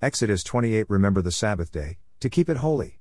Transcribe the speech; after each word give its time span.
Exodus 0.00 0.44
28 0.44 0.88
Remember 0.88 1.20
the 1.20 1.32
Sabbath 1.32 1.72
day, 1.72 1.98
to 2.20 2.30
keep 2.30 2.48
it 2.48 2.58
holy. 2.58 3.00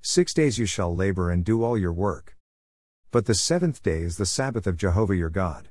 Six 0.00 0.32
days 0.32 0.58
you 0.58 0.64
shall 0.64 0.96
labor 0.96 1.30
and 1.30 1.44
do 1.44 1.62
all 1.62 1.76
your 1.76 1.92
work. 1.92 2.38
But 3.10 3.26
the 3.26 3.34
seventh 3.34 3.82
day 3.82 4.00
is 4.00 4.16
the 4.16 4.24
Sabbath 4.24 4.66
of 4.66 4.78
Jehovah 4.78 5.14
your 5.16 5.28
God. 5.28 5.68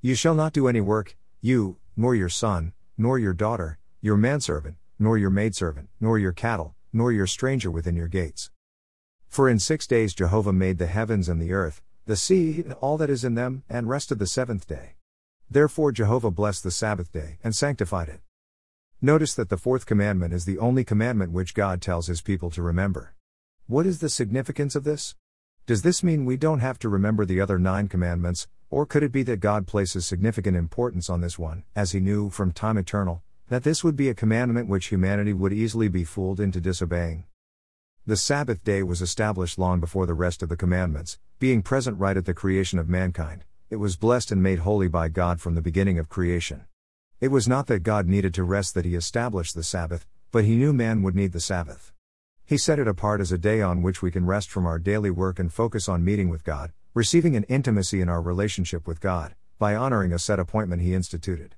You 0.00 0.14
shall 0.14 0.34
not 0.34 0.54
do 0.54 0.68
any 0.68 0.80
work, 0.80 1.18
you, 1.42 1.76
nor 1.98 2.14
your 2.14 2.30
son, 2.30 2.72
nor 2.96 3.18
your 3.18 3.34
daughter, 3.34 3.78
your 4.00 4.16
manservant, 4.16 4.76
nor 4.98 5.18
your 5.18 5.28
maidservant, 5.28 5.90
nor 6.00 6.18
your 6.18 6.32
cattle, 6.32 6.74
nor 6.94 7.12
your 7.12 7.26
stranger 7.26 7.70
within 7.70 7.94
your 7.94 8.08
gates. 8.08 8.50
For 9.28 9.50
in 9.50 9.58
six 9.58 9.86
days 9.86 10.14
Jehovah 10.14 10.54
made 10.54 10.78
the 10.78 10.86
heavens 10.86 11.28
and 11.28 11.42
the 11.42 11.52
earth, 11.52 11.82
the 12.06 12.16
sea, 12.16 12.62
and 12.62 12.72
all 12.80 12.96
that 12.96 13.10
is 13.10 13.22
in 13.22 13.34
them, 13.34 13.64
and 13.68 13.86
rested 13.86 14.18
the 14.18 14.26
seventh 14.26 14.66
day. 14.66 14.94
Therefore 15.50 15.92
Jehovah 15.92 16.30
blessed 16.30 16.62
the 16.62 16.70
Sabbath 16.70 17.12
day, 17.12 17.36
and 17.44 17.54
sanctified 17.54 18.08
it. 18.08 18.22
Notice 19.02 19.34
that 19.36 19.48
the 19.48 19.56
fourth 19.56 19.86
commandment 19.86 20.34
is 20.34 20.44
the 20.44 20.58
only 20.58 20.84
commandment 20.84 21.32
which 21.32 21.54
God 21.54 21.80
tells 21.80 22.06
his 22.06 22.20
people 22.20 22.50
to 22.50 22.60
remember. 22.60 23.14
What 23.66 23.86
is 23.86 24.00
the 24.00 24.10
significance 24.10 24.76
of 24.76 24.84
this? 24.84 25.14
Does 25.64 25.80
this 25.80 26.02
mean 26.02 26.26
we 26.26 26.36
don't 26.36 26.58
have 26.60 26.78
to 26.80 26.88
remember 26.90 27.24
the 27.24 27.40
other 27.40 27.58
nine 27.58 27.88
commandments, 27.88 28.46
or 28.68 28.84
could 28.84 29.02
it 29.02 29.10
be 29.10 29.22
that 29.22 29.40
God 29.40 29.66
places 29.66 30.04
significant 30.04 30.54
importance 30.54 31.08
on 31.08 31.22
this 31.22 31.38
one, 31.38 31.64
as 31.74 31.92
he 31.92 32.00
knew 32.00 32.28
from 32.28 32.52
time 32.52 32.76
eternal, 32.76 33.22
that 33.48 33.64
this 33.64 33.82
would 33.82 33.96
be 33.96 34.10
a 34.10 34.14
commandment 34.14 34.68
which 34.68 34.88
humanity 34.88 35.32
would 35.32 35.54
easily 35.54 35.88
be 35.88 36.04
fooled 36.04 36.38
into 36.38 36.60
disobeying? 36.60 37.24
The 38.06 38.18
Sabbath 38.18 38.62
day 38.64 38.82
was 38.82 39.00
established 39.00 39.58
long 39.58 39.80
before 39.80 40.04
the 40.04 40.12
rest 40.12 40.42
of 40.42 40.50
the 40.50 40.58
commandments, 40.58 41.18
being 41.38 41.62
present 41.62 41.98
right 41.98 42.18
at 42.18 42.26
the 42.26 42.34
creation 42.34 42.78
of 42.78 42.90
mankind. 42.90 43.44
It 43.70 43.76
was 43.76 43.96
blessed 43.96 44.30
and 44.30 44.42
made 44.42 44.58
holy 44.58 44.88
by 44.88 45.08
God 45.08 45.40
from 45.40 45.54
the 45.54 45.62
beginning 45.62 45.98
of 45.98 46.10
creation. 46.10 46.66
It 47.20 47.30
was 47.30 47.46
not 47.46 47.66
that 47.66 47.82
God 47.82 48.06
needed 48.06 48.32
to 48.32 48.44
rest 48.44 48.72
that 48.72 48.86
He 48.86 48.94
established 48.94 49.54
the 49.54 49.62
Sabbath, 49.62 50.06
but 50.32 50.44
He 50.44 50.56
knew 50.56 50.72
man 50.72 51.02
would 51.02 51.14
need 51.14 51.32
the 51.32 51.40
Sabbath. 51.40 51.92
He 52.46 52.56
set 52.56 52.78
it 52.78 52.88
apart 52.88 53.20
as 53.20 53.30
a 53.30 53.36
day 53.36 53.60
on 53.60 53.82
which 53.82 54.00
we 54.00 54.10
can 54.10 54.24
rest 54.24 54.50
from 54.50 54.64
our 54.64 54.78
daily 54.78 55.10
work 55.10 55.38
and 55.38 55.52
focus 55.52 55.86
on 55.86 56.02
meeting 56.02 56.30
with 56.30 56.44
God, 56.44 56.72
receiving 56.94 57.36
an 57.36 57.44
intimacy 57.44 58.00
in 58.00 58.08
our 58.08 58.22
relationship 58.22 58.88
with 58.88 59.02
God, 59.02 59.34
by 59.58 59.76
honoring 59.76 60.14
a 60.14 60.18
set 60.18 60.38
appointment 60.38 60.80
He 60.80 60.94
instituted. 60.94 61.56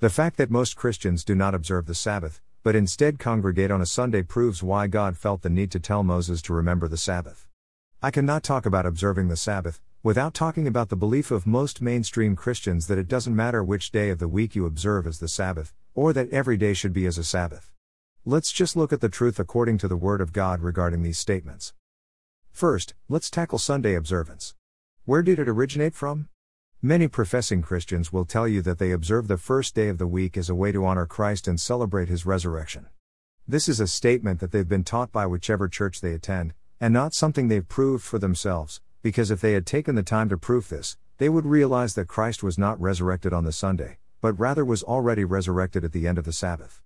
The 0.00 0.10
fact 0.10 0.36
that 0.36 0.50
most 0.50 0.76
Christians 0.76 1.24
do 1.24 1.34
not 1.34 1.54
observe 1.54 1.86
the 1.86 1.94
Sabbath, 1.94 2.42
but 2.62 2.76
instead 2.76 3.18
congregate 3.18 3.70
on 3.70 3.80
a 3.80 3.86
Sunday 3.86 4.22
proves 4.22 4.62
why 4.62 4.86
God 4.86 5.16
felt 5.16 5.40
the 5.40 5.48
need 5.48 5.70
to 5.70 5.80
tell 5.80 6.02
Moses 6.02 6.42
to 6.42 6.52
remember 6.52 6.88
the 6.88 6.98
Sabbath. 6.98 7.48
I 8.02 8.10
cannot 8.10 8.42
talk 8.42 8.66
about 8.66 8.84
observing 8.84 9.28
the 9.28 9.36
Sabbath, 9.38 9.80
without 10.04 10.34
talking 10.34 10.66
about 10.66 10.90
the 10.90 10.96
belief 10.96 11.30
of 11.30 11.46
most 11.46 11.80
mainstream 11.80 12.36
Christians 12.36 12.88
that 12.88 12.98
it 12.98 13.08
doesn't 13.08 13.34
matter 13.34 13.64
which 13.64 13.90
day 13.90 14.10
of 14.10 14.18
the 14.18 14.28
week 14.28 14.54
you 14.54 14.66
observe 14.66 15.06
as 15.06 15.18
the 15.18 15.28
Sabbath, 15.28 15.72
or 15.94 16.12
that 16.12 16.28
every 16.28 16.58
day 16.58 16.74
should 16.74 16.92
be 16.92 17.06
as 17.06 17.16
a 17.16 17.24
Sabbath. 17.24 17.72
Let's 18.26 18.52
just 18.52 18.76
look 18.76 18.92
at 18.92 19.00
the 19.00 19.08
truth 19.08 19.40
according 19.40 19.78
to 19.78 19.88
the 19.88 19.96
Word 19.96 20.20
of 20.20 20.34
God 20.34 20.60
regarding 20.60 21.02
these 21.02 21.16
statements. 21.16 21.72
First, 22.52 22.92
let's 23.08 23.30
tackle 23.30 23.58
Sunday 23.58 23.94
observance. 23.94 24.54
Where 25.06 25.22
did 25.22 25.38
it 25.38 25.48
originate 25.48 25.94
from? 25.94 26.28
Many 26.82 27.08
professing 27.08 27.62
Christians 27.62 28.12
will 28.12 28.26
tell 28.26 28.46
you 28.46 28.60
that 28.60 28.78
they 28.78 28.90
observe 28.90 29.26
the 29.26 29.38
first 29.38 29.74
day 29.74 29.88
of 29.88 29.96
the 29.96 30.06
week 30.06 30.36
as 30.36 30.50
a 30.50 30.54
way 30.54 30.70
to 30.70 30.84
honor 30.84 31.06
Christ 31.06 31.48
and 31.48 31.58
celebrate 31.58 32.10
his 32.10 32.26
resurrection. 32.26 32.88
This 33.48 33.70
is 33.70 33.80
a 33.80 33.86
statement 33.86 34.40
that 34.40 34.52
they've 34.52 34.68
been 34.68 34.84
taught 34.84 35.12
by 35.12 35.24
whichever 35.24 35.66
church 35.66 36.02
they 36.02 36.12
attend, 36.12 36.52
and 36.78 36.92
not 36.92 37.14
something 37.14 37.48
they've 37.48 37.66
proved 37.66 38.04
for 38.04 38.18
themselves, 38.18 38.82
because 39.04 39.30
if 39.30 39.42
they 39.42 39.52
had 39.52 39.66
taken 39.66 39.96
the 39.96 40.02
time 40.02 40.30
to 40.30 40.38
prove 40.38 40.70
this, 40.70 40.96
they 41.18 41.28
would 41.28 41.44
realize 41.44 41.94
that 41.94 42.08
Christ 42.08 42.42
was 42.42 42.56
not 42.56 42.80
resurrected 42.80 43.34
on 43.34 43.44
the 43.44 43.52
Sunday, 43.52 43.98
but 44.22 44.32
rather 44.40 44.64
was 44.64 44.82
already 44.82 45.24
resurrected 45.24 45.84
at 45.84 45.92
the 45.92 46.08
end 46.08 46.16
of 46.16 46.24
the 46.24 46.32
Sabbath. 46.32 46.80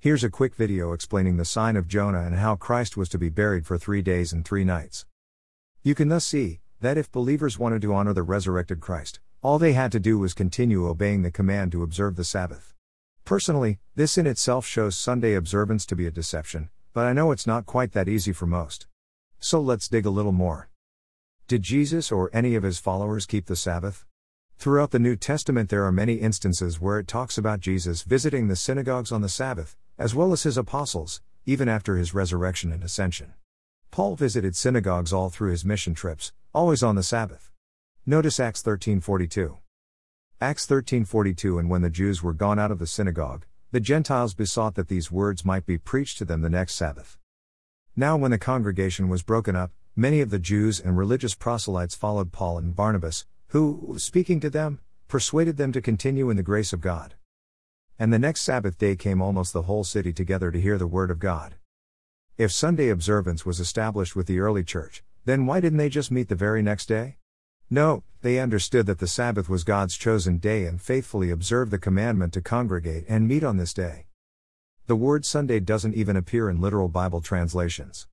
Here's 0.00 0.24
a 0.24 0.30
quick 0.30 0.56
video 0.56 0.92
explaining 0.92 1.36
the 1.36 1.44
sign 1.44 1.76
of 1.76 1.86
Jonah 1.86 2.22
and 2.22 2.34
how 2.34 2.56
Christ 2.56 2.96
was 2.96 3.08
to 3.10 3.18
be 3.18 3.28
buried 3.28 3.66
for 3.66 3.78
three 3.78 4.02
days 4.02 4.32
and 4.32 4.44
three 4.44 4.64
nights. 4.64 5.06
You 5.84 5.94
can 5.94 6.08
thus 6.08 6.26
see 6.26 6.58
that 6.80 6.98
if 6.98 7.12
believers 7.12 7.56
wanted 7.56 7.82
to 7.82 7.94
honor 7.94 8.14
the 8.14 8.24
resurrected 8.24 8.80
Christ, 8.80 9.20
all 9.40 9.60
they 9.60 9.74
had 9.74 9.92
to 9.92 10.00
do 10.00 10.18
was 10.18 10.34
continue 10.34 10.88
obeying 10.88 11.22
the 11.22 11.30
command 11.30 11.70
to 11.70 11.84
observe 11.84 12.16
the 12.16 12.24
Sabbath. 12.24 12.74
Personally, 13.24 13.78
this 13.94 14.18
in 14.18 14.26
itself 14.26 14.66
shows 14.66 14.96
Sunday 14.96 15.34
observance 15.34 15.86
to 15.86 15.94
be 15.94 16.06
a 16.06 16.10
deception, 16.10 16.68
but 16.92 17.06
I 17.06 17.12
know 17.12 17.30
it's 17.30 17.46
not 17.46 17.64
quite 17.64 17.92
that 17.92 18.08
easy 18.08 18.32
for 18.32 18.46
most. 18.46 18.88
So 19.38 19.60
let's 19.60 19.86
dig 19.86 20.04
a 20.04 20.10
little 20.10 20.32
more. 20.32 20.69
Did 21.50 21.62
Jesus 21.62 22.12
or 22.12 22.30
any 22.32 22.54
of 22.54 22.62
his 22.62 22.78
followers 22.78 23.26
keep 23.26 23.46
the 23.46 23.56
Sabbath? 23.56 24.06
Throughout 24.56 24.92
the 24.92 25.00
New 25.00 25.16
Testament, 25.16 25.68
there 25.68 25.84
are 25.84 25.90
many 25.90 26.14
instances 26.14 26.80
where 26.80 27.00
it 27.00 27.08
talks 27.08 27.36
about 27.36 27.58
Jesus 27.58 28.04
visiting 28.04 28.46
the 28.46 28.54
synagogues 28.54 29.10
on 29.10 29.20
the 29.20 29.28
Sabbath, 29.28 29.76
as 29.98 30.14
well 30.14 30.32
as 30.32 30.44
his 30.44 30.56
apostles, 30.56 31.20
even 31.46 31.68
after 31.68 31.96
his 31.96 32.14
resurrection 32.14 32.70
and 32.70 32.84
ascension. 32.84 33.34
Paul 33.90 34.14
visited 34.14 34.54
synagogues 34.54 35.12
all 35.12 35.28
through 35.28 35.50
his 35.50 35.64
mission 35.64 35.92
trips, 35.92 36.32
always 36.54 36.84
on 36.84 36.94
the 36.94 37.02
Sabbath. 37.02 37.50
Notice 38.06 38.38
Acts 38.38 38.62
13:42. 38.62 39.58
Acts 40.40 40.66
13:42 40.66 41.58
And 41.58 41.68
when 41.68 41.82
the 41.82 41.90
Jews 41.90 42.22
were 42.22 42.32
gone 42.32 42.60
out 42.60 42.70
of 42.70 42.78
the 42.78 42.86
synagogue, 42.86 43.44
the 43.72 43.80
Gentiles 43.80 44.34
besought 44.34 44.76
that 44.76 44.86
these 44.86 45.10
words 45.10 45.44
might 45.44 45.66
be 45.66 45.78
preached 45.78 46.18
to 46.18 46.24
them 46.24 46.42
the 46.42 46.48
next 46.48 46.74
Sabbath. 46.74 47.18
Now 47.96 48.16
when 48.16 48.30
the 48.30 48.38
congregation 48.38 49.08
was 49.08 49.24
broken 49.24 49.56
up, 49.56 49.72
Many 50.00 50.22
of 50.22 50.30
the 50.30 50.38
Jews 50.38 50.80
and 50.80 50.96
religious 50.96 51.34
proselytes 51.34 51.94
followed 51.94 52.32
Paul 52.32 52.56
and 52.56 52.74
Barnabas, 52.74 53.26
who, 53.48 53.96
speaking 53.98 54.40
to 54.40 54.48
them, 54.48 54.80
persuaded 55.08 55.58
them 55.58 55.72
to 55.72 55.82
continue 55.82 56.30
in 56.30 56.38
the 56.38 56.42
grace 56.42 56.72
of 56.72 56.80
God. 56.80 57.16
And 57.98 58.10
the 58.10 58.18
next 58.18 58.40
Sabbath 58.40 58.78
day 58.78 58.96
came 58.96 59.20
almost 59.20 59.52
the 59.52 59.64
whole 59.68 59.84
city 59.84 60.14
together 60.14 60.50
to 60.50 60.58
hear 60.58 60.78
the 60.78 60.86
word 60.86 61.10
of 61.10 61.18
God. 61.18 61.56
If 62.38 62.50
Sunday 62.50 62.88
observance 62.88 63.44
was 63.44 63.60
established 63.60 64.16
with 64.16 64.26
the 64.26 64.40
early 64.40 64.64
church, 64.64 65.02
then 65.26 65.44
why 65.44 65.60
didn't 65.60 65.76
they 65.76 65.90
just 65.90 66.10
meet 66.10 66.30
the 66.30 66.34
very 66.34 66.62
next 66.62 66.86
day? 66.86 67.18
No, 67.68 68.02
they 68.22 68.38
understood 68.38 68.86
that 68.86 69.00
the 69.00 69.06
Sabbath 69.06 69.50
was 69.50 69.64
God's 69.64 69.98
chosen 69.98 70.38
day 70.38 70.64
and 70.64 70.80
faithfully 70.80 71.30
observed 71.30 71.70
the 71.70 71.78
commandment 71.78 72.32
to 72.32 72.40
congregate 72.40 73.04
and 73.06 73.28
meet 73.28 73.44
on 73.44 73.58
this 73.58 73.74
day. 73.74 74.06
The 74.86 74.96
word 74.96 75.26
Sunday 75.26 75.60
doesn't 75.60 75.94
even 75.94 76.16
appear 76.16 76.48
in 76.48 76.58
literal 76.58 76.88
Bible 76.88 77.20
translations. 77.20 78.06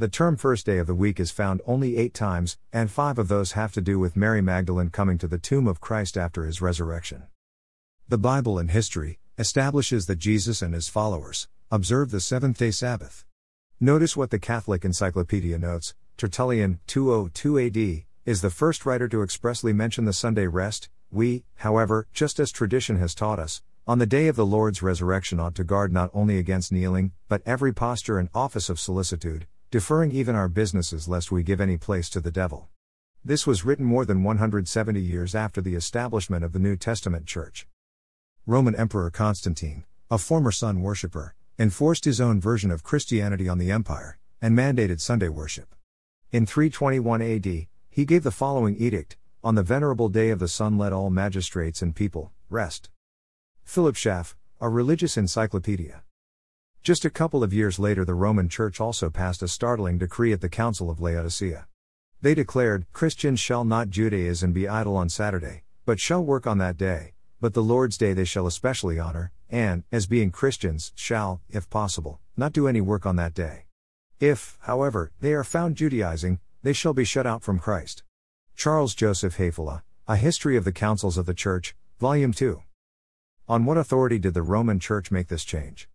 The 0.00 0.06
term 0.06 0.36
first 0.36 0.64
day 0.64 0.78
of 0.78 0.86
the 0.86 0.94
week 0.94 1.18
is 1.18 1.32
found 1.32 1.60
only 1.66 1.96
eight 1.96 2.14
times, 2.14 2.56
and 2.72 2.88
five 2.88 3.18
of 3.18 3.26
those 3.26 3.52
have 3.52 3.72
to 3.72 3.80
do 3.80 3.98
with 3.98 4.14
Mary 4.14 4.40
Magdalene 4.40 4.90
coming 4.90 5.18
to 5.18 5.26
the 5.26 5.40
tomb 5.40 5.66
of 5.66 5.80
Christ 5.80 6.16
after 6.16 6.44
his 6.44 6.62
resurrection. 6.62 7.24
The 8.06 8.16
Bible 8.16 8.60
and 8.60 8.70
history 8.70 9.18
establishes 9.38 10.06
that 10.06 10.20
Jesus 10.20 10.62
and 10.62 10.72
his 10.72 10.86
followers 10.86 11.48
observed 11.72 12.12
the 12.12 12.20
seventh 12.20 12.58
day 12.58 12.70
Sabbath. 12.70 13.24
Notice 13.80 14.16
what 14.16 14.30
the 14.30 14.38
Catholic 14.38 14.84
Encyclopedia 14.84 15.58
notes 15.58 15.96
Tertullian, 16.16 16.78
202 16.86 17.58
AD, 17.58 18.04
is 18.24 18.40
the 18.40 18.50
first 18.50 18.86
writer 18.86 19.08
to 19.08 19.24
expressly 19.24 19.72
mention 19.72 20.04
the 20.04 20.12
Sunday 20.12 20.46
rest. 20.46 20.88
We, 21.10 21.42
however, 21.56 22.06
just 22.12 22.38
as 22.38 22.52
tradition 22.52 22.98
has 22.98 23.16
taught 23.16 23.40
us, 23.40 23.62
on 23.84 23.98
the 23.98 24.06
day 24.06 24.28
of 24.28 24.36
the 24.36 24.46
Lord's 24.46 24.80
resurrection 24.80 25.40
ought 25.40 25.56
to 25.56 25.64
guard 25.64 25.92
not 25.92 26.10
only 26.14 26.38
against 26.38 26.70
kneeling, 26.70 27.10
but 27.26 27.42
every 27.44 27.74
posture 27.74 28.20
and 28.20 28.28
office 28.32 28.68
of 28.68 28.78
solicitude, 28.78 29.48
deferring 29.70 30.10
even 30.12 30.34
our 30.34 30.48
businesses 30.48 31.08
lest 31.08 31.30
we 31.30 31.42
give 31.42 31.60
any 31.60 31.76
place 31.76 32.08
to 32.08 32.20
the 32.20 32.30
devil. 32.30 32.68
This 33.22 33.46
was 33.46 33.66
written 33.66 33.84
more 33.84 34.06
than 34.06 34.22
170 34.22 34.98
years 34.98 35.34
after 35.34 35.60
the 35.60 35.74
establishment 35.74 36.42
of 36.42 36.52
the 36.52 36.58
New 36.58 36.74
Testament 36.74 37.26
Church. 37.26 37.66
Roman 38.46 38.74
Emperor 38.74 39.10
Constantine, 39.10 39.84
a 40.10 40.16
former 40.16 40.50
sun 40.50 40.80
worshipper, 40.80 41.34
enforced 41.58 42.06
his 42.06 42.18
own 42.18 42.40
version 42.40 42.70
of 42.70 42.82
Christianity 42.82 43.46
on 43.46 43.58
the 43.58 43.70
empire, 43.70 44.18
and 44.40 44.56
mandated 44.56 45.00
Sunday 45.00 45.28
worship. 45.28 45.74
In 46.32 46.46
321 46.46 47.20
AD, 47.20 47.66
he 47.90 48.04
gave 48.06 48.22
the 48.22 48.30
following 48.30 48.74
edict 48.76 49.18
On 49.44 49.54
the 49.54 49.62
venerable 49.62 50.08
day 50.08 50.30
of 50.30 50.38
the 50.38 50.48
sun, 50.48 50.78
let 50.78 50.94
all 50.94 51.10
magistrates 51.10 51.82
and 51.82 51.94
people 51.94 52.32
rest. 52.48 52.88
Philip 53.64 53.96
Schaff, 53.96 54.34
a 54.62 54.70
religious 54.70 55.18
encyclopedia. 55.18 56.04
Just 56.82 57.04
a 57.04 57.10
couple 57.10 57.42
of 57.42 57.52
years 57.52 57.78
later, 57.78 58.04
the 58.04 58.14
Roman 58.14 58.48
Church 58.48 58.80
also 58.80 59.10
passed 59.10 59.42
a 59.42 59.48
startling 59.48 59.98
decree 59.98 60.32
at 60.32 60.40
the 60.40 60.48
Council 60.48 60.90
of 60.90 61.00
Laodicea. 61.00 61.66
They 62.22 62.34
declared, 62.34 62.86
Christians 62.92 63.40
shall 63.40 63.64
not 63.64 63.90
Judaize 63.90 64.42
and 64.42 64.54
be 64.54 64.66
idle 64.66 64.96
on 64.96 65.08
Saturday, 65.08 65.64
but 65.84 66.00
shall 66.00 66.24
work 66.24 66.46
on 66.46 66.58
that 66.58 66.76
day, 66.76 67.12
but 67.40 67.54
the 67.54 67.62
Lord's 67.62 67.98
day 67.98 68.12
they 68.12 68.24
shall 68.24 68.46
especially 68.46 68.98
honor, 68.98 69.32
and, 69.50 69.84
as 69.92 70.06
being 70.06 70.30
Christians, 70.30 70.92
shall, 70.94 71.40
if 71.48 71.68
possible, 71.68 72.20
not 72.36 72.52
do 72.52 72.66
any 72.66 72.80
work 72.80 73.06
on 73.06 73.16
that 73.16 73.34
day. 73.34 73.66
If, 74.20 74.58
however, 74.62 75.12
they 75.20 75.32
are 75.32 75.44
found 75.44 75.76
Judaizing, 75.76 76.40
they 76.62 76.72
shall 76.72 76.92
be 76.92 77.04
shut 77.04 77.26
out 77.26 77.42
from 77.42 77.58
Christ. 77.58 78.02
Charles 78.56 78.94
Joseph 78.94 79.36
Hefele, 79.36 79.82
A 80.08 80.16
History 80.16 80.56
of 80.56 80.64
the 80.64 80.72
Councils 80.72 81.16
of 81.16 81.26
the 81.26 81.34
Church, 81.34 81.76
Volume 82.00 82.32
2. 82.32 82.62
On 83.48 83.64
what 83.64 83.78
authority 83.78 84.18
did 84.18 84.34
the 84.34 84.42
Roman 84.42 84.80
Church 84.80 85.10
make 85.10 85.28
this 85.28 85.44
change? 85.44 85.88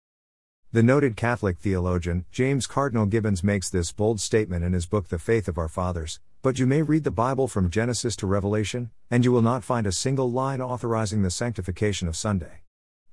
The 0.74 0.81
noted 0.81 1.16
Catholic 1.16 1.60
theologian, 1.60 2.25
James 2.31 2.66
Cardinal 2.66 3.06
Gibbons, 3.06 3.44
makes 3.44 3.70
this 3.70 3.92
bold 3.92 4.20
statement 4.20 4.66
in 4.66 4.74
his 4.74 4.88
book 4.88 5.08
The 5.08 5.20
Faith 5.20 5.48
of 5.48 5.60
Our 5.60 5.68
Fathers. 5.68 6.20
But 6.42 6.58
you 6.58 6.66
may 6.66 6.81
read 6.81 7.04
the 7.04 7.12
Bible 7.12 7.48
from 7.48 7.70
Genesis 7.70 8.16
to 8.16 8.25
Revelation, 8.25 8.90
and 9.12 9.24
you 9.24 9.31
will 9.31 9.44
not 9.44 9.64
find 9.64 9.86
a 9.86 9.92
single 9.92 10.31
line 10.31 10.62
authorizing 10.62 11.22
the 11.22 11.30
sanctification 11.30 12.08
of 12.08 12.16
Sunday. 12.16 12.64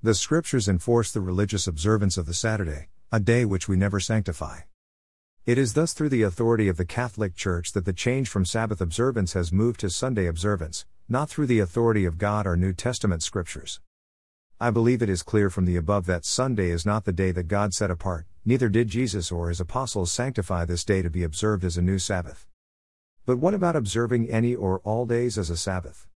The 0.02 0.14
scriptures 0.14 0.68
enforce 0.68 1.12
the 1.12 1.20
religious 1.20 1.66
observance 1.66 2.16
of 2.16 2.24
the 2.24 2.32
Saturday, 2.32 2.88
a 3.12 3.20
day 3.20 3.44
which 3.44 3.68
we 3.68 3.76
never 3.76 4.00
sanctify. 4.00 4.60
It 5.44 5.58
is 5.58 5.74
thus 5.74 5.92
through 5.92 6.08
the 6.08 6.22
authority 6.22 6.66
of 6.68 6.78
the 6.78 6.86
Catholic 6.86 7.36
Church 7.36 7.72
that 7.72 7.84
the 7.84 7.92
change 7.92 8.30
from 8.30 8.46
Sabbath 8.46 8.80
observance 8.80 9.34
has 9.34 9.52
moved 9.52 9.80
to 9.80 9.90
Sunday 9.90 10.24
observance, 10.24 10.86
not 11.10 11.28
through 11.28 11.48
the 11.48 11.60
authority 11.60 12.06
of 12.06 12.16
God 12.16 12.46
or 12.46 12.56
New 12.56 12.72
Testament 12.72 13.22
scriptures. 13.22 13.80
I 14.62 14.70
believe 14.70 15.00
it 15.00 15.08
is 15.08 15.22
clear 15.22 15.48
from 15.48 15.64
the 15.64 15.76
above 15.76 16.04
that 16.04 16.26
Sunday 16.26 16.68
is 16.68 16.84
not 16.84 17.06
the 17.06 17.14
day 17.14 17.32
that 17.32 17.48
God 17.48 17.72
set 17.72 17.90
apart, 17.90 18.26
neither 18.44 18.68
did 18.68 18.88
Jesus 18.88 19.32
or 19.32 19.48
his 19.48 19.58
apostles 19.58 20.12
sanctify 20.12 20.66
this 20.66 20.84
day 20.84 21.00
to 21.00 21.08
be 21.08 21.22
observed 21.22 21.64
as 21.64 21.78
a 21.78 21.82
new 21.82 21.98
Sabbath. 21.98 22.46
But 23.24 23.38
what 23.38 23.54
about 23.54 23.74
observing 23.74 24.28
any 24.28 24.54
or 24.54 24.80
all 24.80 25.06
days 25.06 25.38
as 25.38 25.48
a 25.48 25.56
Sabbath? 25.56 26.06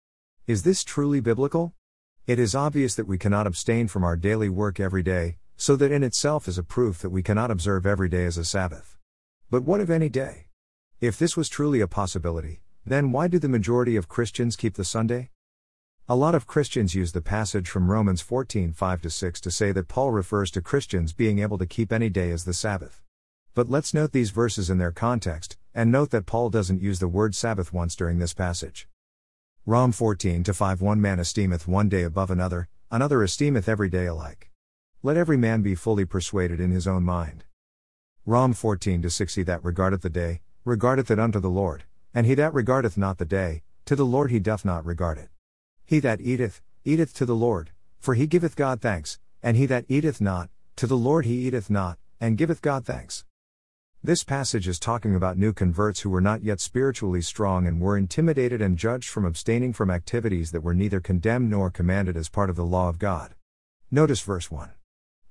Is 0.45 0.61
this 0.61 0.83
truly 0.83 1.21
biblical? 1.21 1.73
It 2.27 2.37
is 2.37 2.53
obvious 2.53 2.93
that 2.93 3.07
we 3.07 3.17
cannot 3.17 3.47
abstain 3.47 3.87
from 3.87 4.03
our 4.03 4.15
daily 4.15 4.49
work 4.49 4.79
every 4.79 5.01
day, 5.01 5.37
so 5.57 5.75
that 5.77 5.91
in 5.91 6.03
itself 6.03 6.47
is 6.47 6.59
a 6.59 6.63
proof 6.63 6.99
that 6.99 7.09
we 7.09 7.23
cannot 7.23 7.49
observe 7.49 7.87
every 7.87 8.09
day 8.09 8.25
as 8.25 8.37
a 8.37 8.45
Sabbath. 8.45 8.95
But 9.49 9.63
what 9.63 9.81
of 9.81 9.89
any 9.89 10.07
day? 10.07 10.49
If 11.01 11.17
this 11.17 11.35
was 11.35 11.49
truly 11.49 11.81
a 11.81 11.87
possibility, 11.87 12.61
then 12.85 13.11
why 13.11 13.27
do 13.27 13.39
the 13.39 13.49
majority 13.49 13.95
of 13.95 14.07
Christians 14.07 14.55
keep 14.55 14.75
the 14.75 14.85
Sunday? 14.85 15.31
A 16.07 16.15
lot 16.15 16.35
of 16.35 16.45
Christians 16.45 16.93
use 16.93 17.13
the 17.13 17.19
passage 17.19 17.67
from 17.67 17.89
Romans 17.89 18.21
14 18.21 18.73
5 18.73 19.11
6 19.11 19.41
to 19.41 19.49
say 19.49 19.71
that 19.71 19.87
Paul 19.87 20.11
refers 20.11 20.51
to 20.51 20.61
Christians 20.61 21.13
being 21.13 21.39
able 21.39 21.57
to 21.57 21.65
keep 21.65 21.91
any 21.91 22.09
day 22.09 22.29
as 22.29 22.45
the 22.45 22.53
Sabbath. 22.53 23.01
But 23.55 23.71
let's 23.71 23.91
note 23.91 24.11
these 24.11 24.29
verses 24.29 24.69
in 24.69 24.77
their 24.77 24.91
context, 24.91 25.57
and 25.73 25.91
note 25.91 26.11
that 26.11 26.27
Paul 26.27 26.51
doesn't 26.51 26.79
use 26.79 26.99
the 26.99 27.07
word 27.07 27.33
Sabbath 27.33 27.73
once 27.73 27.95
during 27.95 28.19
this 28.19 28.35
passage. 28.35 28.87
Rom 29.65 29.91
14 29.91 30.43
to 30.43 30.53
5 30.53 30.79
One 30.79 31.01
man 31.01 31.17
esteemeth 31.17 31.67
one 31.67 31.89
day 31.89 32.03
above 32.03 32.29
another, 32.29 32.67
another 32.91 33.23
esteemeth 33.23 33.67
every 33.67 33.89
day 33.89 34.05
alike. 34.05 34.51
Let 35.01 35.17
every 35.17 35.37
man 35.37 35.63
be 35.63 35.73
fully 35.73 36.05
persuaded 36.05 36.59
in 36.59 36.69
his 36.69 36.85
own 36.85 37.01
mind. 37.01 37.45
Rom 38.27 38.53
14 38.53 39.01
to 39.01 39.09
6 39.09 39.33
He 39.33 39.41
that 39.41 39.63
regardeth 39.63 40.03
the 40.03 40.11
day, 40.11 40.41
regardeth 40.65 41.09
it 41.09 41.17
unto 41.17 41.39
the 41.39 41.49
Lord, 41.49 41.85
and 42.13 42.27
he 42.27 42.35
that 42.35 42.53
regardeth 42.53 42.95
not 42.95 43.17
the 43.17 43.25
day, 43.25 43.63
to 43.85 43.95
the 43.95 44.05
Lord 44.05 44.29
he 44.29 44.39
doth 44.39 44.63
not 44.63 44.85
regard 44.85 45.17
it. 45.17 45.29
He 45.87 45.99
that 45.99 46.19
eateth, 46.19 46.63
eateth 46.83 47.13
to 47.13 47.27
the 47.27 47.35
Lord, 47.35 47.69
for 47.99 48.15
he 48.15 48.25
giveth 48.25 48.55
God 48.55 48.81
thanks, 48.81 49.19
and 49.43 49.55
he 49.55 49.67
that 49.67 49.85
eateth 49.87 50.19
not, 50.19 50.49
to 50.77 50.87
the 50.87 50.97
Lord 50.97 51.25
he 51.25 51.45
eateth 51.45 51.69
not, 51.69 51.99
and 52.19 52.39
giveth 52.39 52.63
God 52.63 52.85
thanks. 52.85 53.23
This 54.03 54.23
passage 54.23 54.67
is 54.67 54.79
talking 54.79 55.13
about 55.13 55.37
new 55.37 55.53
converts 55.53 55.99
who 55.99 56.09
were 56.09 56.21
not 56.21 56.43
yet 56.43 56.59
spiritually 56.59 57.21
strong 57.21 57.67
and 57.67 57.79
were 57.79 57.99
intimidated 57.99 58.63
and 58.63 58.79
judged 58.79 59.09
from 59.09 59.25
abstaining 59.25 59.73
from 59.73 59.91
activities 59.91 60.49
that 60.51 60.63
were 60.63 60.73
neither 60.73 60.99
condemned 60.99 61.51
nor 61.51 61.69
commanded 61.69 62.17
as 62.17 62.29
part 62.29 62.49
of 62.49 62.55
the 62.55 62.65
law 62.65 62.89
of 62.89 62.97
God. 62.97 63.35
Notice 63.91 64.21
verse 64.21 64.49
1. 64.49 64.71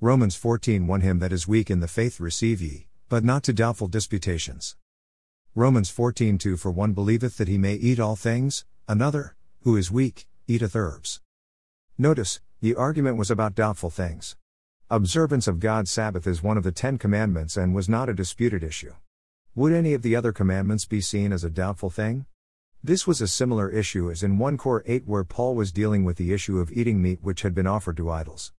Romans 0.00 0.36
14 0.36 0.86
1 0.86 1.00
Him 1.00 1.18
that 1.18 1.32
is 1.32 1.48
weak 1.48 1.68
in 1.68 1.80
the 1.80 1.88
faith 1.88 2.20
receive 2.20 2.62
ye, 2.62 2.86
but 3.08 3.24
not 3.24 3.42
to 3.42 3.52
doubtful 3.52 3.88
disputations. 3.88 4.76
Romans 5.56 5.90
14 5.90 6.38
2 6.38 6.56
For 6.56 6.70
one 6.70 6.92
believeth 6.92 7.38
that 7.38 7.48
he 7.48 7.58
may 7.58 7.74
eat 7.74 7.98
all 7.98 8.14
things, 8.14 8.64
another, 8.86 9.34
who 9.62 9.76
is 9.76 9.90
weak, 9.90 10.28
eateth 10.46 10.76
herbs. 10.76 11.20
Notice, 11.96 12.40
the 12.60 12.74
argument 12.74 13.16
was 13.16 13.30
about 13.30 13.54
doubtful 13.54 13.90
things. 13.90 14.36
Observance 14.90 15.48
of 15.48 15.60
God's 15.60 15.90
Sabbath 15.90 16.26
is 16.26 16.42
one 16.42 16.56
of 16.56 16.64
the 16.64 16.72
Ten 16.72 16.98
Commandments 16.98 17.56
and 17.56 17.74
was 17.74 17.88
not 17.88 18.08
a 18.08 18.14
disputed 18.14 18.62
issue. 18.62 18.94
Would 19.54 19.72
any 19.72 19.94
of 19.94 20.02
the 20.02 20.14
other 20.14 20.32
commandments 20.32 20.84
be 20.84 21.00
seen 21.00 21.32
as 21.32 21.44
a 21.44 21.50
doubtful 21.50 21.88
thing? 21.88 22.26
This 22.82 23.06
was 23.06 23.20
a 23.20 23.28
similar 23.28 23.70
issue 23.70 24.10
as 24.10 24.22
in 24.22 24.36
1 24.36 24.58
Cor 24.58 24.82
8, 24.86 25.06
where 25.06 25.24
Paul 25.24 25.54
was 25.54 25.72
dealing 25.72 26.04
with 26.04 26.18
the 26.18 26.34
issue 26.34 26.58
of 26.58 26.70
eating 26.72 27.00
meat 27.00 27.20
which 27.22 27.42
had 27.42 27.54
been 27.54 27.66
offered 27.66 27.96
to 27.96 28.10
idols. 28.10 28.52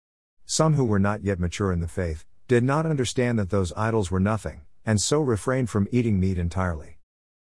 Some 0.44 0.74
who 0.74 0.84
were 0.84 0.98
not 0.98 1.22
yet 1.22 1.38
mature 1.38 1.70
in 1.70 1.80
the 1.80 1.86
faith 1.86 2.24
did 2.48 2.64
not 2.64 2.86
understand 2.86 3.38
that 3.38 3.50
those 3.50 3.72
idols 3.76 4.10
were 4.10 4.18
nothing, 4.18 4.62
and 4.84 5.00
so 5.00 5.20
refrained 5.20 5.70
from 5.70 5.86
eating 5.92 6.18
meat 6.18 6.38
entirely. 6.38 6.98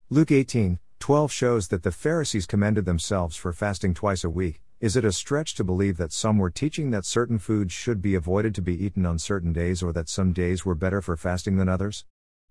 Luke 0.09 0.31
18 0.31 0.77
12 1.05 1.31
shows 1.31 1.67
that 1.67 1.83
the 1.83 1.91
Pharisees 1.91 2.47
commended 2.47 2.85
themselves 2.85 3.35
for 3.35 3.53
fasting 3.53 3.93
twice 3.93 4.23
a 4.23 4.29
week, 4.31 4.59
is 4.79 4.95
it 4.95 5.05
a 5.05 5.11
stretch 5.11 5.53
to 5.53 5.63
believe 5.63 5.97
that 5.97 6.11
some 6.11 6.39
were 6.39 6.49
teaching 6.49 6.89
that 6.89 7.05
certain 7.05 7.37
foods 7.37 7.71
should 7.71 8.01
be 8.01 8.15
avoided 8.15 8.55
to 8.55 8.61
be 8.63 8.83
eaten 8.83 9.05
on 9.05 9.19
certain 9.19 9.53
days 9.53 9.83
or 9.83 9.93
that 9.93 10.09
some 10.09 10.33
days 10.33 10.65
were 10.65 10.73
better 10.73 11.03
for 11.03 11.15
fasting 11.15 11.57
than 11.57 11.69
others? 11.69 12.05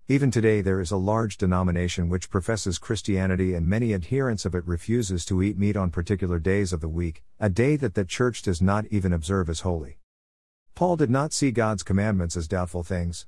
Even 0.07 0.31
today, 0.31 0.61
there 0.61 0.79
is 0.79 0.89
a 0.89 0.95
large 0.95 1.35
denomination 1.35 2.07
which 2.07 2.29
professes 2.29 2.77
Christianity 2.77 3.53
and 3.53 3.67
many 3.67 3.93
adherents 3.93 4.45
of 4.45 4.55
it 4.55 4.65
refuses 4.65 5.25
to 5.25 5.43
eat 5.43 5.57
meat 5.57 5.75
on 5.75 5.91
particular 5.91 6.39
days 6.39 6.71
of 6.71 6.79
the 6.79 6.87
week, 6.87 7.25
a 7.41 7.49
day 7.49 7.75
that 7.75 7.93
the 7.93 8.05
church 8.05 8.41
does 8.41 8.61
not 8.61 8.85
even 8.89 9.11
observe 9.11 9.49
as 9.49 9.59
holy. 9.67 9.99
Paul 10.75 10.95
did 10.95 11.09
not 11.09 11.33
see 11.33 11.51
God's 11.51 11.83
commandments 11.83 12.37
as 12.37 12.47
doubtful 12.47 12.83
things. 12.83 13.27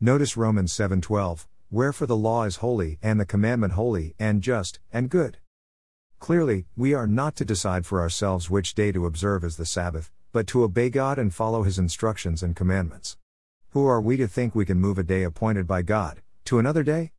Notice 0.00 0.36
Romans 0.36 0.72
7:12, 0.72 1.46
wherefore 1.74 2.06
the 2.06 2.16
law 2.16 2.44
is 2.44 2.58
holy 2.58 3.00
and 3.02 3.18
the 3.18 3.26
commandment 3.26 3.72
holy 3.72 4.14
and 4.16 4.42
just 4.42 4.78
and 4.92 5.10
good. 5.10 5.38
Clearly, 6.20 6.66
we 6.76 6.94
are 6.94 7.08
not 7.08 7.34
to 7.34 7.44
decide 7.44 7.84
for 7.84 8.00
ourselves 8.00 8.48
which 8.48 8.76
day 8.76 8.92
to 8.92 9.06
observe 9.06 9.42
as 9.42 9.56
the 9.56 9.66
Sabbath, 9.66 10.12
but 10.30 10.46
to 10.46 10.62
obey 10.62 10.88
God 10.88 11.18
and 11.18 11.34
follow 11.34 11.64
His 11.64 11.76
instructions 11.76 12.44
and 12.44 12.54
commandments. 12.54 13.16
Who 13.70 13.88
are 13.88 14.00
we 14.00 14.16
to 14.18 14.28
think 14.28 14.54
we 14.54 14.64
can 14.64 14.78
move 14.78 14.98
a 14.98 15.02
day 15.02 15.24
appointed 15.24 15.66
by 15.66 15.82
God, 15.82 16.22
to 16.44 16.60
another 16.60 16.84
day? 16.84 17.10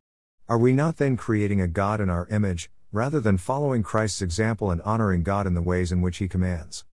Are 0.48 0.56
we 0.56 0.72
not 0.72 0.96
then 0.96 1.18
creating 1.18 1.60
a 1.60 1.68
God 1.68 2.00
in 2.00 2.08
our 2.08 2.26
image, 2.28 2.70
rather 2.92 3.20
than 3.20 3.36
following 3.36 3.82
Christ's 3.82 4.22
example 4.22 4.70
and 4.70 4.80
honoring 4.80 5.22
God 5.22 5.46
in 5.46 5.52
the 5.52 5.60
ways 5.60 5.92
in 5.92 6.00
which 6.00 6.16
He 6.16 6.28
commands? 6.28 6.86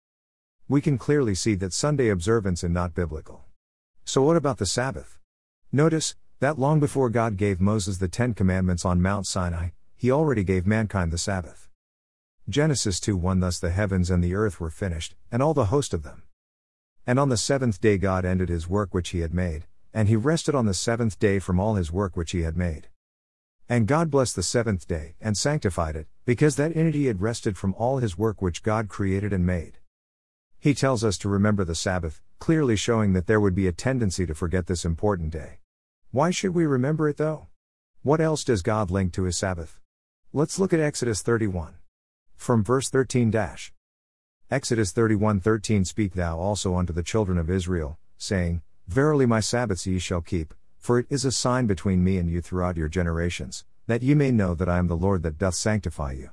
We 0.66 0.80
can 0.80 0.96
clearly 0.96 1.34
see 1.34 1.56
that 1.56 1.74
Sunday 1.74 2.08
observance 2.08 2.64
is 2.64 2.70
not 2.70 2.94
biblical. 2.94 3.44
So, 4.06 4.22
what 4.22 4.38
about 4.38 4.56
the 4.56 4.64
Sabbath? 4.64 5.18
Notice 5.70 6.14
that 6.40 6.58
long 6.58 6.80
before 6.80 7.10
God 7.10 7.36
gave 7.36 7.60
Moses 7.60 7.98
the 7.98 8.08
Ten 8.08 8.32
Commandments 8.32 8.86
on 8.86 9.02
Mount 9.02 9.26
Sinai, 9.26 9.68
He 9.94 10.10
already 10.10 10.42
gave 10.42 10.66
mankind 10.66 11.12
the 11.12 11.18
Sabbath. 11.18 11.68
Genesis 12.48 12.98
2 12.98 13.14
1 13.14 13.40
Thus 13.40 13.58
the 13.58 13.68
heavens 13.68 14.10
and 14.10 14.24
the 14.24 14.34
earth 14.34 14.58
were 14.58 14.70
finished, 14.70 15.14
and 15.30 15.42
all 15.42 15.52
the 15.52 15.66
host 15.66 15.92
of 15.92 16.02
them. 16.02 16.22
And 17.06 17.18
on 17.18 17.28
the 17.28 17.36
seventh 17.36 17.78
day 17.78 17.98
God 17.98 18.24
ended 18.24 18.48
his 18.48 18.66
work 18.66 18.94
which 18.94 19.10
he 19.10 19.20
had 19.20 19.34
made, 19.34 19.66
and 19.92 20.08
he 20.08 20.16
rested 20.16 20.54
on 20.54 20.64
the 20.64 20.72
seventh 20.72 21.18
day 21.18 21.40
from 21.40 21.60
all 21.60 21.74
his 21.74 21.92
work 21.92 22.16
which 22.16 22.30
he 22.30 22.40
had 22.40 22.56
made. 22.56 22.88
And 23.68 23.86
God 23.86 24.10
blessed 24.10 24.34
the 24.34 24.42
seventh 24.42 24.88
day, 24.88 25.16
and 25.20 25.36
sanctified 25.36 25.94
it, 25.94 26.06
because 26.24 26.56
that 26.56 26.72
in 26.72 26.86
it 26.86 26.94
he 26.94 27.04
had 27.04 27.20
rested 27.20 27.58
from 27.58 27.74
all 27.74 27.98
his 27.98 28.16
work 28.16 28.40
which 28.40 28.62
God 28.62 28.88
created 28.88 29.34
and 29.34 29.44
made. 29.44 29.76
He 30.58 30.72
tells 30.72 31.04
us 31.04 31.18
to 31.18 31.28
remember 31.28 31.64
the 31.64 31.74
Sabbath, 31.74 32.22
clearly 32.38 32.76
showing 32.76 33.12
that 33.12 33.26
there 33.26 33.40
would 33.40 33.54
be 33.54 33.66
a 33.66 33.72
tendency 33.72 34.24
to 34.24 34.34
forget 34.34 34.68
this 34.68 34.86
important 34.86 35.32
day. 35.32 35.59
Why 36.12 36.32
should 36.32 36.54
we 36.54 36.66
remember 36.66 37.08
it 37.08 37.18
though? 37.18 37.46
What 38.02 38.20
else 38.20 38.42
does 38.42 38.62
God 38.62 38.90
link 38.90 39.12
to 39.12 39.22
his 39.22 39.38
Sabbath? 39.38 39.78
Let's 40.32 40.58
look 40.58 40.72
at 40.72 40.80
Exodus 40.80 41.22
31. 41.22 41.74
From 42.34 42.64
verse 42.64 42.90
13 42.90 43.30
dash. 43.30 43.72
Exodus 44.50 44.92
31:13 44.92 45.86
Speak 45.86 46.14
thou 46.14 46.36
also 46.36 46.74
unto 46.74 46.92
the 46.92 47.04
children 47.04 47.38
of 47.38 47.48
Israel, 47.48 47.96
saying, 48.18 48.62
Verily 48.88 49.24
my 49.24 49.38
Sabbaths 49.38 49.86
ye 49.86 50.00
shall 50.00 50.20
keep, 50.20 50.52
for 50.78 50.98
it 50.98 51.06
is 51.10 51.24
a 51.24 51.30
sign 51.30 51.68
between 51.68 52.02
me 52.02 52.18
and 52.18 52.28
you 52.28 52.40
throughout 52.40 52.76
your 52.76 52.88
generations, 52.88 53.64
that 53.86 54.02
ye 54.02 54.14
may 54.14 54.32
know 54.32 54.56
that 54.56 54.68
I 54.68 54.78
am 54.78 54.88
the 54.88 54.96
Lord 54.96 55.22
that 55.22 55.38
doth 55.38 55.54
sanctify 55.54 56.14
you. 56.14 56.30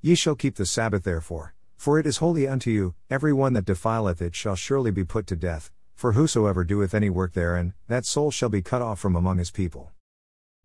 Ye 0.00 0.16
shall 0.16 0.34
keep 0.34 0.56
the 0.56 0.66
Sabbath 0.66 1.04
therefore, 1.04 1.54
for 1.76 2.00
it 2.00 2.06
is 2.06 2.16
holy 2.16 2.48
unto 2.48 2.68
you, 2.68 2.96
every 3.08 3.32
one 3.32 3.52
that 3.52 3.64
defileth 3.64 4.20
it 4.20 4.34
shall 4.34 4.56
surely 4.56 4.90
be 4.90 5.04
put 5.04 5.28
to 5.28 5.36
death, 5.36 5.70
for 5.98 6.12
whosoever 6.12 6.62
doeth 6.62 6.94
any 6.94 7.10
work 7.10 7.32
therein, 7.32 7.74
that 7.88 8.06
soul 8.06 8.30
shall 8.30 8.48
be 8.48 8.62
cut 8.62 8.80
off 8.80 9.00
from 9.00 9.16
among 9.16 9.36
his 9.36 9.50
people. 9.50 9.90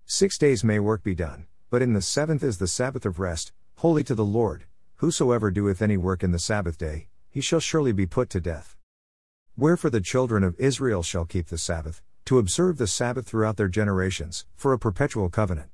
Six 0.06 0.38
days 0.38 0.64
may 0.64 0.78
work 0.78 1.02
be 1.02 1.16
done, 1.16 1.48
but 1.72 1.82
in 1.82 1.94
the 1.94 2.04
seventh 2.04 2.44
is 2.44 2.60
the 2.60 2.68
Sabbath 2.68 3.04
of 3.04 3.18
rest, 3.18 3.52
Holy 3.78 4.04
to 4.04 4.14
the 4.14 4.24
Lord, 4.24 4.66
whosoever 4.98 5.50
doeth 5.50 5.82
any 5.82 5.98
work 5.98 6.22
in 6.24 6.32
the 6.32 6.38
Sabbath 6.38 6.78
day, 6.78 7.08
he 7.32 7.42
shall 7.42 7.60
surely 7.60 7.92
be 7.92 8.06
put 8.06 8.30
to 8.30 8.40
death. 8.40 8.78
Wherefore 9.58 9.90
the 9.90 10.02
children 10.02 10.44
of 10.44 10.56
Israel 10.60 11.02
shall 11.02 11.26
keep 11.26 11.48
the 11.48 11.58
Sabbath, 11.58 12.04
to 12.26 12.38
observe 12.38 12.78
the 12.78 12.86
Sabbath 12.86 13.26
throughout 13.26 13.58
their 13.58 13.68
generations, 13.68 14.46
for 14.56 14.72
a 14.72 14.78
perpetual 14.78 15.30
covenant. 15.30 15.72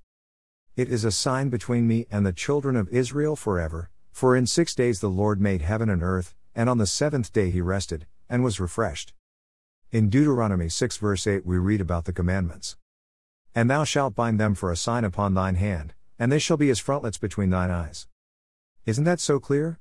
It 0.78 0.88
is 0.88 1.04
a 1.04 1.12
sign 1.12 1.50
between 1.50 1.86
me 1.86 2.08
and 2.10 2.26
the 2.26 2.32
children 2.32 2.78
of 2.78 2.88
Israel 2.94 3.36
forever, 3.36 3.90
for 4.14 4.38
in 4.38 4.48
six 4.48 4.74
days 4.74 5.02
the 5.02 5.10
Lord 5.10 5.42
made 5.42 5.64
heaven 5.64 5.90
and 5.90 6.02
earth, 6.02 6.34
and 6.56 6.70
on 6.70 6.78
the 6.78 6.88
seventh 6.88 7.34
day 7.34 7.50
he 7.50 7.60
rested, 7.60 8.08
and 8.30 8.42
was 8.42 8.62
refreshed. 8.62 9.12
In 9.92 10.08
Deuteronomy 10.08 10.70
6 10.70 10.98
verse 10.98 11.26
8 11.26 11.48
we 11.48 11.58
read 11.58 11.82
about 11.82 12.06
the 12.06 12.14
commandments. 12.14 12.78
And 13.56 13.72
thou 13.72 13.84
shalt 13.84 14.14
bind 14.14 14.40
them 14.40 14.54
for 14.54 14.72
a 14.72 14.78
sign 14.78 15.04
upon 15.04 15.34
thine 15.34 15.56
hand, 15.56 15.96
and 16.20 16.32
they 16.32 16.38
shall 16.38 16.58
be 16.58 16.70
as 16.70 16.78
frontlets 16.78 17.18
between 17.18 17.50
thine 17.50 17.72
eyes. 17.72 18.08
Isn't 18.86 19.06
that 19.06 19.20
so 19.20 19.40
clear? 19.40 19.80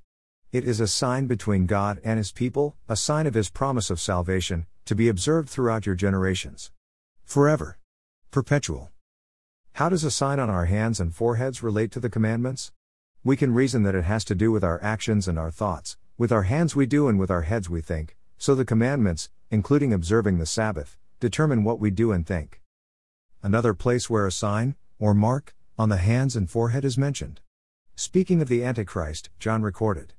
It 0.51 0.65
is 0.65 0.81
a 0.81 0.89
sign 0.89 1.27
between 1.27 1.67
God 1.67 2.01
and 2.03 2.17
his 2.17 2.33
people, 2.33 2.75
a 2.89 2.97
sign 2.97 3.27
of 3.27 3.35
his 3.35 3.51
promise 3.51 3.91
of 3.91 4.01
salvation, 4.01 4.65
to 4.87 4.95
be 4.95 5.11
observed 5.11 5.51
throughout 5.51 5.85
your 5.85 5.95
generations. 5.95 6.73
Forever. 7.27 7.77
Perpetual. 8.31 8.91
How 9.75 9.91
does 9.91 10.05
a 10.05 10.11
sign 10.11 10.41
on 10.41 10.49
our 10.49 10.65
hands 10.65 11.01
and 11.01 11.15
foreheads 11.15 11.63
relate 11.63 11.91
to 11.93 12.01
the 12.01 12.09
commandments? 12.09 12.73
We 13.23 13.37
can 13.37 13.53
reason 13.53 13.83
that 13.83 13.95
it 13.95 14.05
has 14.05 14.25
to 14.25 14.35
do 14.35 14.53
with 14.53 14.65
our 14.65 14.83
actions 14.83 15.29
and 15.29 15.39
our 15.39 15.51
thoughts, 15.51 15.99
with 16.17 16.33
our 16.33 16.45
hands 16.45 16.75
we 16.75 16.87
do 16.87 17.09
and 17.09 17.19
with 17.19 17.31
our 17.31 17.43
heads 17.43 17.69
we 17.69 17.83
think, 17.83 18.17
so 18.39 18.55
the 18.55 18.65
commandments, 18.65 19.29
including 19.51 19.93
observing 19.93 20.39
the 20.39 20.47
Sabbath, 20.47 20.97
determine 21.21 21.65
what 21.65 21.81
we 21.81 21.91
do 21.91 22.13
and 22.13 22.27
think. 22.27 22.61
Another 23.43 23.75
place 23.75 24.11
where 24.11 24.27
a 24.27 24.33
sign, 24.33 24.77
or 24.99 25.15
mark, 25.15 25.55
on 25.79 25.89
the 25.89 25.97
hands 25.97 26.37
and 26.37 26.51
forehead 26.51 26.85
is 26.85 26.99
mentioned. 26.99 27.41
Speaking 27.95 28.43
of 28.43 28.49
the 28.49 28.65
Antichrist, 28.65 29.31
John 29.39 29.63
recorded. 29.63 30.13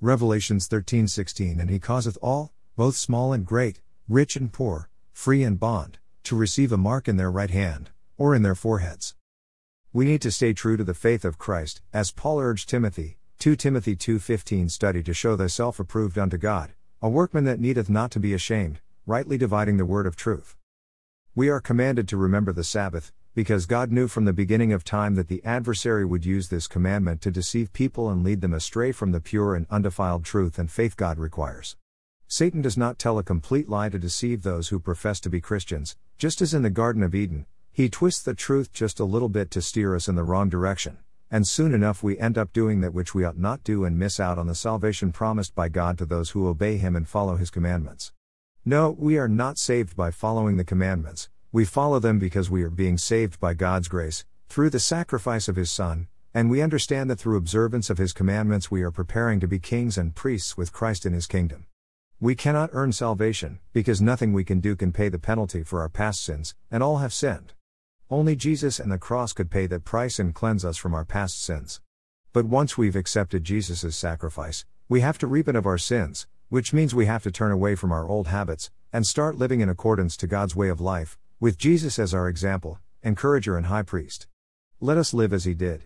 Revelations 0.00 0.68
13:16 0.68 1.58
And 1.58 1.70
he 1.70 1.78
causeth 1.78 2.18
all, 2.20 2.52
both 2.76 2.96
small 2.96 3.32
and 3.32 3.46
great, 3.46 3.80
rich 4.08 4.36
and 4.36 4.52
poor, 4.52 4.90
free 5.12 5.42
and 5.42 5.58
bond, 5.58 5.98
to 6.24 6.36
receive 6.36 6.72
a 6.72 6.76
mark 6.76 7.08
in 7.08 7.16
their 7.16 7.30
right 7.30 7.50
hand, 7.50 7.90
or 8.16 8.34
in 8.34 8.42
their 8.42 8.54
foreheads. 8.54 9.14
We 9.92 10.04
need 10.04 10.22
to 10.22 10.30
stay 10.30 10.52
true 10.52 10.76
to 10.76 10.84
the 10.84 10.94
faith 10.94 11.24
of 11.24 11.38
Christ, 11.38 11.80
as 11.92 12.10
Paul 12.10 12.40
urged 12.40 12.68
Timothy, 12.68 13.18
2 13.38 13.56
Timothy 13.56 13.96
2:15 13.96 14.68
Study 14.70 15.02
to 15.02 15.14
show 15.14 15.36
thyself 15.36 15.78
approved 15.78 16.18
unto 16.18 16.36
God, 16.36 16.74
a 17.04 17.08
workman 17.10 17.44
that 17.44 17.60
needeth 17.60 17.90
not 17.90 18.10
to 18.10 18.18
be 18.18 18.32
ashamed, 18.32 18.80
rightly 19.04 19.36
dividing 19.36 19.76
the 19.76 19.84
word 19.84 20.06
of 20.06 20.16
truth. 20.16 20.56
We 21.34 21.50
are 21.50 21.60
commanded 21.60 22.08
to 22.08 22.16
remember 22.16 22.50
the 22.50 22.64
Sabbath, 22.64 23.12
because 23.34 23.66
God 23.66 23.92
knew 23.92 24.08
from 24.08 24.24
the 24.24 24.32
beginning 24.32 24.72
of 24.72 24.84
time 24.84 25.14
that 25.16 25.28
the 25.28 25.44
adversary 25.44 26.06
would 26.06 26.24
use 26.24 26.48
this 26.48 26.66
commandment 26.66 27.20
to 27.20 27.30
deceive 27.30 27.74
people 27.74 28.08
and 28.08 28.24
lead 28.24 28.40
them 28.40 28.54
astray 28.54 28.90
from 28.90 29.12
the 29.12 29.20
pure 29.20 29.54
and 29.54 29.66
undefiled 29.70 30.24
truth 30.24 30.58
and 30.58 30.70
faith 30.70 30.96
God 30.96 31.18
requires. 31.18 31.76
Satan 32.26 32.62
does 32.62 32.78
not 32.78 32.98
tell 32.98 33.18
a 33.18 33.22
complete 33.22 33.68
lie 33.68 33.90
to 33.90 33.98
deceive 33.98 34.42
those 34.42 34.68
who 34.68 34.78
profess 34.78 35.20
to 35.20 35.28
be 35.28 35.42
Christians, 35.42 35.96
just 36.16 36.40
as 36.40 36.54
in 36.54 36.62
the 36.62 36.70
Garden 36.70 37.02
of 37.02 37.14
Eden, 37.14 37.44
he 37.70 37.90
twists 37.90 38.22
the 38.22 38.32
truth 38.32 38.72
just 38.72 38.98
a 38.98 39.04
little 39.04 39.28
bit 39.28 39.50
to 39.50 39.60
steer 39.60 39.94
us 39.94 40.08
in 40.08 40.14
the 40.14 40.24
wrong 40.24 40.48
direction, 40.48 40.96
and 41.30 41.46
soon 41.46 41.74
enough 41.74 42.02
we 42.02 42.18
end 42.18 42.36
up 42.36 42.52
doing 42.52 42.80
that 42.80 42.94
which 42.94 43.14
we 43.14 43.24
ought 43.24 43.38
not 43.38 43.64
do 43.64 43.84
and 43.84 43.98
miss 43.98 44.20
out 44.20 44.38
on 44.38 44.46
the 44.46 44.54
salvation 44.54 45.12
promised 45.12 45.54
by 45.54 45.68
God 45.68 45.98
to 45.98 46.06
those 46.06 46.30
who 46.30 46.48
obey 46.48 46.76
him 46.76 46.94
and 46.94 47.08
follow 47.08 47.36
his 47.36 47.50
commandments. 47.50 48.12
No, 48.64 48.90
we 48.98 49.18
are 49.18 49.28
not 49.28 49.58
saved 49.58 49.94
by 49.94 50.10
following 50.10 50.56
the 50.56 50.64
commandments, 50.64 51.28
we 51.52 51.64
follow 51.64 51.98
them 51.98 52.18
because 52.18 52.50
we 52.50 52.64
are 52.64 52.70
being 52.70 52.98
saved 52.98 53.38
by 53.38 53.54
God's 53.54 53.86
grace, 53.86 54.24
through 54.48 54.70
the 54.70 54.80
sacrifice 54.80 55.48
of 55.48 55.56
His 55.56 55.70
Son, 55.70 56.08
and 56.32 56.50
we 56.50 56.62
understand 56.62 57.08
that 57.10 57.20
through 57.20 57.36
observance 57.36 57.90
of 57.90 57.98
His 57.98 58.12
commandments 58.12 58.70
we 58.70 58.82
are 58.82 58.90
preparing 58.90 59.38
to 59.38 59.46
be 59.46 59.58
kings 59.58 59.96
and 59.96 60.14
priests 60.14 60.56
with 60.56 60.72
Christ 60.72 61.06
in 61.06 61.12
His 61.12 61.26
kingdom. 61.26 61.66
We 62.20 62.34
cannot 62.34 62.70
earn 62.72 62.90
salvation, 62.92 63.60
because 63.72 64.00
nothing 64.00 64.32
we 64.32 64.44
can 64.44 64.60
do 64.60 64.74
can 64.74 64.92
pay 64.92 65.08
the 65.08 65.18
penalty 65.18 65.62
for 65.62 65.80
our 65.80 65.88
past 65.88 66.24
sins, 66.24 66.54
and 66.70 66.82
all 66.82 66.98
have 66.98 67.12
sinned. 67.12 67.52
Only 68.10 68.36
Jesus 68.36 68.78
and 68.78 68.92
the 68.92 68.98
cross 68.98 69.32
could 69.32 69.50
pay 69.50 69.66
that 69.66 69.84
price 69.84 70.18
and 70.18 70.34
cleanse 70.34 70.64
us 70.64 70.76
from 70.76 70.94
our 70.94 71.06
past 71.06 71.42
sins. 71.42 71.80
But 72.34 72.44
once 72.44 72.76
we've 72.76 72.96
accepted 72.96 73.44
Jesus' 73.44 73.96
sacrifice, 73.96 74.66
we 74.90 75.00
have 75.00 75.16
to 75.18 75.26
repent 75.26 75.56
of 75.56 75.64
our 75.64 75.78
sins, 75.78 76.26
which 76.50 76.74
means 76.74 76.94
we 76.94 77.06
have 77.06 77.22
to 77.22 77.30
turn 77.30 77.50
away 77.50 77.74
from 77.74 77.92
our 77.92 78.06
old 78.06 78.28
habits, 78.28 78.70
and 78.92 79.06
start 79.06 79.36
living 79.36 79.60
in 79.60 79.70
accordance 79.70 80.18
to 80.18 80.26
God's 80.26 80.54
way 80.54 80.68
of 80.68 80.82
life, 80.82 81.16
with 81.40 81.56
Jesus 81.56 81.98
as 81.98 82.12
our 82.12 82.28
example, 82.28 82.78
encourager, 83.02 83.56
and 83.56 83.66
high 83.66 83.82
priest. 83.82 84.26
Let 84.80 84.98
us 84.98 85.14
live 85.14 85.32
as 85.32 85.44
he 85.44 85.54
did. 85.54 85.84